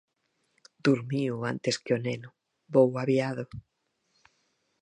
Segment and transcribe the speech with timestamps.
[0.85, 2.29] Durmiu antes que o neno.
[2.73, 3.45] Vou aviado!